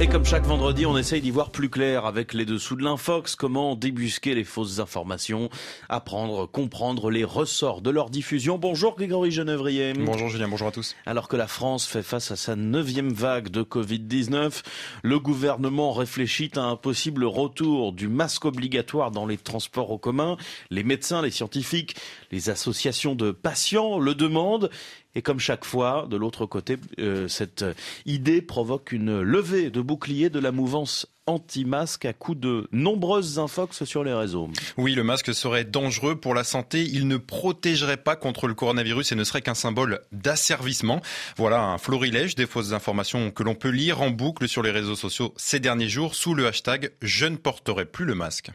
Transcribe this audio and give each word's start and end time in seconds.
Et 0.00 0.06
comme 0.06 0.24
chaque 0.24 0.44
vendredi, 0.44 0.86
on 0.86 0.96
essaye 0.96 1.20
d'y 1.20 1.32
voir 1.32 1.50
plus 1.50 1.68
clair 1.68 2.06
avec 2.06 2.32
les 2.32 2.44
dessous 2.44 2.76
de 2.76 2.84
l'infox, 2.84 3.34
comment 3.34 3.74
débusquer 3.74 4.36
les 4.36 4.44
fausses 4.44 4.78
informations, 4.78 5.50
apprendre, 5.88 6.48
comprendre 6.48 7.10
les 7.10 7.24
ressorts 7.24 7.80
de 7.80 7.90
leur 7.90 8.08
diffusion. 8.08 8.58
Bonjour 8.58 8.94
Grégory 8.94 9.32
Genevrier. 9.32 9.94
Bonjour 9.94 10.28
Julien, 10.28 10.46
bonjour 10.46 10.68
à 10.68 10.70
tous. 10.70 10.94
Alors 11.04 11.26
que 11.26 11.34
la 11.34 11.48
France 11.48 11.84
fait 11.84 12.04
face 12.04 12.30
à 12.30 12.36
sa 12.36 12.54
neuvième 12.54 13.12
vague 13.12 13.48
de 13.48 13.64
Covid-19, 13.64 14.62
le 15.02 15.18
gouvernement 15.18 15.92
réfléchit 15.92 16.52
à 16.54 16.62
un 16.62 16.76
possible 16.76 17.24
retour 17.24 17.92
du 17.92 18.06
masque 18.06 18.44
obligatoire 18.44 19.10
dans 19.10 19.26
les 19.26 19.36
transports 19.36 19.90
en 19.90 19.98
commun. 19.98 20.36
Les 20.70 20.84
médecins, 20.84 21.22
les 21.22 21.32
scientifiques, 21.32 21.96
les 22.30 22.50
associations 22.50 23.16
de 23.16 23.32
patients 23.32 23.98
le 23.98 24.14
demandent. 24.14 24.70
Et 25.18 25.22
comme 25.22 25.40
chaque 25.40 25.64
fois, 25.64 26.06
de 26.08 26.16
l'autre 26.16 26.46
côté, 26.46 26.76
euh, 27.00 27.26
cette 27.26 27.64
idée 28.06 28.40
provoque 28.40 28.92
une 28.92 29.20
levée 29.20 29.68
de 29.68 29.80
bouclier 29.80 30.30
de 30.30 30.38
la 30.38 30.52
mouvance 30.52 31.08
anti-masque 31.28 32.06
à 32.06 32.12
coup 32.12 32.34
de 32.34 32.66
nombreuses 32.72 33.38
infox 33.38 33.84
sur 33.84 34.02
les 34.02 34.14
réseaux. 34.14 34.50
Oui, 34.76 34.94
le 34.94 35.04
masque 35.04 35.34
serait 35.34 35.64
dangereux 35.64 36.16
pour 36.16 36.34
la 36.34 36.42
santé. 36.42 36.82
Il 36.82 37.06
ne 37.06 37.18
protégerait 37.18 37.98
pas 37.98 38.16
contre 38.16 38.48
le 38.48 38.54
coronavirus 38.54 39.12
et 39.12 39.14
ne 39.14 39.24
serait 39.24 39.42
qu'un 39.42 39.54
symbole 39.54 40.00
d'asservissement. 40.10 41.00
Voilà 41.36 41.62
un 41.62 41.78
florilège 41.78 42.34
des 42.34 42.46
fausses 42.46 42.72
informations 42.72 43.30
que 43.30 43.42
l'on 43.42 43.54
peut 43.54 43.68
lire 43.68 44.00
en 44.00 44.10
boucle 44.10 44.48
sur 44.48 44.62
les 44.62 44.70
réseaux 44.70 44.96
sociaux 44.96 45.34
ces 45.36 45.60
derniers 45.60 45.88
jours 45.88 46.14
sous 46.14 46.34
le 46.34 46.46
hashtag 46.46 46.92
Je 47.02 47.26
ne 47.26 47.36
porterai 47.36 47.84
plus 47.84 48.06
le 48.06 48.14
masque. 48.14 48.50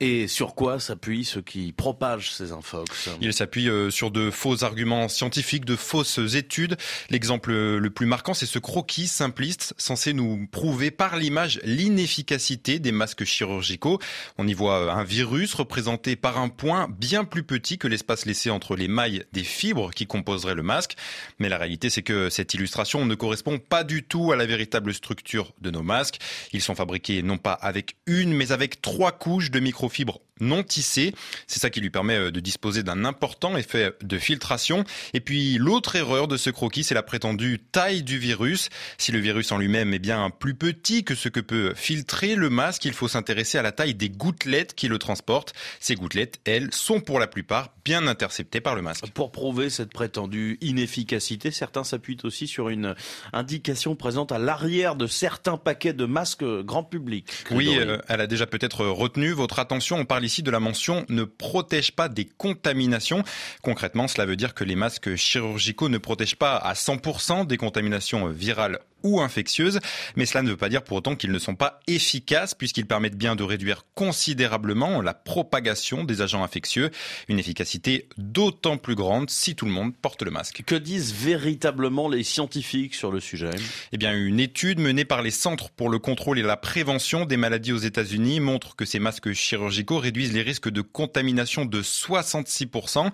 Et 0.00 0.28
sur 0.28 0.54
quoi 0.54 0.78
s'appuient 0.78 1.24
ceux 1.24 1.42
qui 1.42 1.72
propagent 1.72 2.30
ces 2.30 2.52
infox? 2.52 3.08
Il 3.20 3.32
s'appuie 3.32 3.68
euh, 3.68 3.90
sur 3.90 4.12
de 4.12 4.30
faux 4.30 4.62
arguments 4.62 5.08
scientifiques, 5.08 5.64
de 5.64 5.74
fausses 5.74 6.20
études. 6.36 6.76
L'exemple 7.10 7.52
le 7.52 7.90
plus 7.90 8.06
marquant, 8.06 8.32
c'est 8.32 8.46
ce 8.46 8.60
croquis 8.60 9.08
simpliste 9.08 9.74
censé 9.76 10.12
nous 10.12 10.46
prouver 10.52 10.92
par 10.92 11.16
l'image 11.16 11.60
l'inefficacité 11.98 12.78
des 12.78 12.92
masques 12.92 13.24
chirurgicaux. 13.24 13.98
On 14.38 14.46
y 14.46 14.54
voit 14.54 14.84
euh, 14.84 14.90
un 14.90 15.02
virus 15.02 15.54
représenté 15.54 16.14
par 16.14 16.38
un 16.38 16.48
point 16.48 16.88
bien 16.88 17.24
plus 17.24 17.42
petit 17.42 17.76
que 17.76 17.88
l'espace 17.88 18.24
laissé 18.24 18.50
entre 18.50 18.76
les 18.76 18.86
mailles 18.86 19.24
des 19.32 19.42
fibres 19.42 19.90
qui 19.90 20.06
composeraient 20.06 20.54
le 20.54 20.62
masque. 20.62 20.96
Mais 21.40 21.48
la 21.48 21.58
réalité, 21.58 21.90
c'est 21.90 22.02
que 22.02 22.30
cette 22.30 22.54
illustration 22.54 23.04
ne 23.04 23.14
correspond 23.16 23.58
pas 23.58 23.82
du 23.82 24.04
tout 24.04 24.30
à 24.30 24.36
la 24.36 24.46
véritable 24.46 24.94
structure 24.94 25.52
de 25.60 25.72
nos 25.72 25.82
masques. 25.82 26.18
Ils 26.52 26.62
sont 26.62 26.76
fabriqués 26.76 27.22
non 27.22 27.36
pas 27.36 27.52
avec 27.52 27.96
une, 28.06 28.32
mais 28.32 28.52
avec 28.52 28.80
trois 28.80 29.10
couches 29.10 29.50
de 29.50 29.58
micro 29.58 29.88
fibres 29.88 30.20
non 30.40 30.62
tissées. 30.62 31.14
C'est 31.46 31.60
ça 31.60 31.70
qui 31.70 31.80
lui 31.80 31.90
permet 31.90 32.16
euh, 32.16 32.30
de 32.30 32.40
disposer 32.40 32.82
d'un 32.82 33.04
important 33.04 33.56
effet 33.56 33.92
de 34.02 34.18
filtration. 34.18 34.84
Et 35.14 35.20
puis 35.20 35.58
l'autre 35.58 35.96
erreur 35.96 36.28
de 36.28 36.36
ce 36.36 36.50
croquis, 36.50 36.84
c'est 36.84 36.94
la 36.94 37.02
prétendue 37.02 37.60
taille 37.72 38.02
du 38.02 38.18
virus. 38.18 38.68
Si 38.98 39.12
le 39.12 39.18
virus 39.18 39.52
en 39.52 39.58
lui-même 39.58 39.94
est 39.94 39.98
bien 39.98 40.30
plus 40.30 40.54
petit 40.54 41.04
que 41.04 41.14
ce 41.14 41.28
que 41.28 41.40
peut 41.40 41.72
filtrer 41.74 42.34
le 42.34 42.50
masque, 42.50 42.84
il 42.84 42.92
faut 42.92 43.08
s'intéresser 43.08 43.58
à 43.58 43.62
la 43.62 43.72
taille 43.72 43.94
des 43.94 44.10
gouttelettes 44.10 44.74
qui 44.74 44.88
le 44.88 44.98
transportent. 44.98 45.54
Ces 45.80 45.94
gouttelettes, 45.94 46.40
elles, 46.44 46.72
sont 46.72 47.00
pour 47.00 47.18
la 47.18 47.26
plupart 47.26 47.72
bien 47.84 48.06
interceptées 48.06 48.60
par 48.60 48.74
le 48.74 48.82
masque. 48.82 49.06
Pour 49.14 49.32
prouver 49.32 49.70
cette 49.70 49.90
prétendue 49.90 50.58
inefficacité, 50.60 51.50
certains 51.50 51.84
s'appuient 51.84 52.18
aussi 52.24 52.46
sur 52.46 52.68
une 52.68 52.94
indication 53.32 53.96
présente 53.96 54.32
à 54.32 54.38
l'arrière 54.38 54.96
de 54.96 55.06
certains 55.06 55.56
paquets 55.56 55.92
de 55.92 56.04
masques 56.04 56.44
grand 56.44 56.84
public. 56.84 57.26
Oui, 57.50 57.76
euh, 57.78 57.98
elle 58.08 58.20
a 58.20 58.26
déjà 58.26 58.46
peut-être 58.46 58.84
retenu 58.86 59.32
votre 59.32 59.58
attention 59.58 59.88
on 59.96 60.04
parle 60.04 60.24
ici 60.28 60.42
de 60.42 60.50
la 60.50 60.60
mention 60.60 61.06
ne 61.08 61.24
protège 61.24 61.92
pas 61.92 62.08
des 62.08 62.26
contaminations. 62.26 63.24
Concrètement, 63.62 64.08
cela 64.08 64.26
veut 64.26 64.36
dire 64.36 64.52
que 64.52 64.62
les 64.62 64.76
masques 64.76 65.16
chirurgicaux 65.16 65.88
ne 65.88 65.96
protègent 65.96 66.36
pas 66.36 66.56
à 66.56 66.74
100% 66.74 67.46
des 67.46 67.56
contaminations 67.56 68.28
virales 68.28 68.78
ou 69.02 69.20
infectieuses, 69.20 69.80
mais 70.16 70.26
cela 70.26 70.42
ne 70.42 70.50
veut 70.50 70.56
pas 70.56 70.68
dire 70.68 70.82
pour 70.82 70.96
autant 70.96 71.16
qu'ils 71.16 71.32
ne 71.32 71.38
sont 71.38 71.54
pas 71.54 71.80
efficaces 71.86 72.54
puisqu'ils 72.54 72.86
permettent 72.86 73.16
bien 73.16 73.36
de 73.36 73.42
réduire 73.42 73.84
considérablement 73.94 75.00
la 75.00 75.14
propagation 75.14 76.04
des 76.04 76.20
agents 76.20 76.42
infectieux, 76.42 76.90
une 77.28 77.38
efficacité 77.38 78.08
d'autant 78.16 78.76
plus 78.76 78.94
grande 78.94 79.30
si 79.30 79.54
tout 79.54 79.66
le 79.66 79.72
monde 79.72 79.94
porte 79.96 80.22
le 80.22 80.30
masque. 80.30 80.62
Que 80.66 80.74
disent 80.74 81.14
véritablement 81.14 82.08
les 82.08 82.24
scientifiques 82.24 82.94
sur 82.94 83.12
le 83.12 83.20
sujet 83.20 83.50
Eh 83.92 83.98
bien, 83.98 84.14
une 84.14 84.40
étude 84.40 84.80
menée 84.80 85.04
par 85.04 85.22
les 85.22 85.30
Centres 85.30 85.70
pour 85.70 85.88
le 85.88 85.98
contrôle 85.98 86.38
et 86.38 86.42
la 86.42 86.56
prévention 86.56 87.24
des 87.24 87.36
maladies 87.36 87.72
aux 87.72 87.78
États-Unis 87.78 88.40
montre 88.40 88.76
que 88.76 88.84
ces 88.84 88.98
masques 88.98 89.32
chirurgicaux 89.32 89.98
réduisent 89.98 90.32
les 90.32 90.42
risques 90.42 90.70
de 90.70 90.80
contamination 90.80 91.64
de 91.64 91.82
66%. 91.82 93.10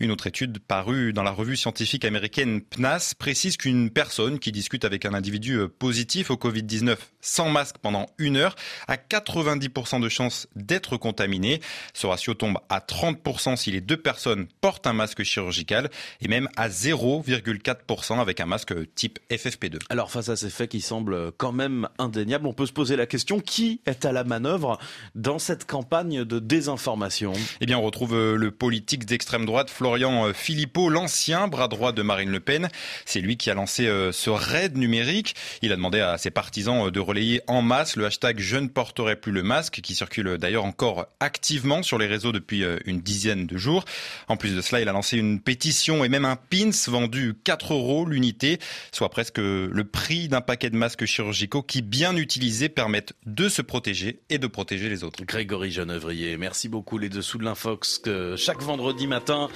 Une 0.00 0.10
autre 0.10 0.26
étude 0.26 0.58
parue 0.58 1.12
dans 1.12 1.22
la 1.22 1.30
revue 1.30 1.56
scientifique 1.56 2.04
américaine 2.04 2.60
PNAS 2.60 3.14
précise 3.18 3.56
qu'une 3.56 3.90
personne 3.90 4.38
qui 4.38 4.52
discute 4.52 4.84
avec 4.84 5.04
un 5.04 5.14
individu 5.14 5.27
individu 5.28 5.58
euh, 5.58 5.68
positif 5.68 6.30
au 6.30 6.36
Covid-19 6.36 6.96
sans 7.20 7.50
masque 7.50 7.76
pendant 7.82 8.06
une 8.18 8.36
heure 8.36 8.54
a 8.86 8.96
90% 8.96 10.00
de 10.00 10.08
chances 10.08 10.46
d'être 10.56 10.96
contaminé. 10.96 11.60
Ce 11.94 12.06
ratio 12.06 12.34
tombe 12.34 12.58
à 12.68 12.80
30% 12.80 13.56
si 13.56 13.70
les 13.70 13.80
deux 13.80 13.96
personnes 13.96 14.46
portent 14.60 14.86
un 14.86 14.92
masque 14.92 15.22
chirurgical 15.22 15.90
et 16.20 16.28
même 16.28 16.48
à 16.56 16.68
0,4% 16.68 18.20
avec 18.20 18.40
un 18.40 18.46
masque 18.46 18.74
type 18.94 19.18
FFP2. 19.30 19.78
Alors 19.90 20.10
face 20.10 20.28
à 20.28 20.36
ces 20.36 20.50
faits 20.50 20.70
qui 20.70 20.80
semblent 20.80 21.32
quand 21.32 21.52
même 21.52 21.88
indéniables, 21.98 22.46
on 22.46 22.52
peut 22.52 22.66
se 22.66 22.72
poser 22.72 22.96
la 22.96 23.06
question 23.06 23.40
qui 23.40 23.80
est 23.86 24.04
à 24.04 24.12
la 24.12 24.24
manœuvre 24.24 24.78
dans 25.14 25.38
cette 25.38 25.66
campagne 25.66 26.24
de 26.24 26.38
désinformation? 26.38 27.32
Eh 27.60 27.66
bien 27.66 27.78
on 27.78 27.82
retrouve 27.82 28.14
euh, 28.14 28.36
le 28.36 28.50
politique 28.50 29.04
d'extrême 29.04 29.46
droite 29.46 29.70
Florian 29.70 30.26
euh, 30.26 30.32
Philippot, 30.32 30.88
l'ancien 30.88 31.48
bras 31.48 31.68
droit 31.68 31.92
de 31.92 32.02
Marine 32.02 32.30
Le 32.30 32.40
Pen. 32.40 32.68
C'est 33.04 33.20
lui 33.20 33.36
qui 33.36 33.50
a 33.50 33.54
lancé 33.54 33.88
ce 34.12 34.30
raid 34.30 34.76
numérique 34.76 35.34
il 35.62 35.72
a 35.72 35.76
demandé 35.76 36.00
à 36.00 36.18
ses 36.18 36.30
partisans 36.30 36.86
euh, 36.86 36.90
de 36.90 37.00
relayer 37.00 37.17
en 37.46 37.62
masse 37.62 37.96
le 37.96 38.06
hashtag 38.06 38.38
Je 38.38 38.56
ne 38.56 38.68
porterai 38.68 39.16
plus 39.16 39.32
le 39.32 39.42
masque, 39.42 39.80
qui 39.82 39.94
circule 39.94 40.38
d'ailleurs 40.38 40.64
encore 40.64 41.06
activement 41.20 41.82
sur 41.82 41.98
les 41.98 42.06
réseaux 42.06 42.32
depuis 42.32 42.64
euh, 42.64 42.78
une 42.84 43.00
dizaine 43.00 43.46
de 43.46 43.56
jours. 43.56 43.84
En 44.28 44.36
plus 44.36 44.54
de 44.54 44.60
cela, 44.60 44.80
il 44.80 44.88
a 44.88 44.92
lancé 44.92 45.16
une 45.16 45.40
pétition 45.40 46.04
et 46.04 46.08
même 46.08 46.24
un 46.24 46.36
pins 46.36 46.70
vendu 46.86 47.34
4 47.44 47.74
euros 47.74 48.06
l'unité, 48.06 48.58
soit 48.92 49.08
presque 49.10 49.38
le 49.38 49.84
prix 49.84 50.28
d'un 50.28 50.40
paquet 50.40 50.70
de 50.70 50.76
masques 50.76 51.04
chirurgicaux 51.04 51.62
qui, 51.62 51.82
bien 51.82 52.16
utilisés, 52.16 52.68
permettent 52.68 53.14
de 53.26 53.48
se 53.48 53.62
protéger 53.62 54.20
et 54.30 54.38
de 54.38 54.46
protéger 54.46 54.88
les 54.88 55.04
autres. 55.04 55.24
Grégory 55.24 55.70
Genevrier, 55.70 56.36
merci 56.36 56.68
beaucoup 56.68 56.98
les 56.98 57.08
dessous 57.08 57.38
de 57.38 57.44
l'Infox 57.44 58.02
chaque 58.36 58.62
vendredi 58.62 59.06
matin. 59.06 59.48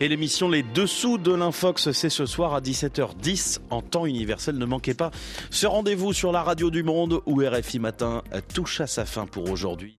Et 0.00 0.08
l'émission 0.08 0.48
Les 0.48 0.62
dessous 0.62 1.18
de 1.18 1.32
l'Infox, 1.32 1.90
c'est 1.92 2.10
ce 2.10 2.26
soir 2.26 2.54
à 2.54 2.60
17h10 2.60 3.58
en 3.70 3.82
temps 3.82 4.06
universel. 4.06 4.56
Ne 4.56 4.66
manquez 4.66 4.94
pas 4.94 5.10
ce 5.50 5.66
rendez-vous 5.66 6.12
sur 6.12 6.32
la 6.32 6.42
radio 6.42 6.70
du 6.70 6.82
monde 6.86 7.20
où 7.26 7.42
RFI 7.42 7.78
Matin 7.78 8.22
touche 8.54 8.80
à 8.80 8.86
sa 8.86 9.04
fin 9.04 9.26
pour 9.26 9.50
aujourd'hui. 9.50 9.94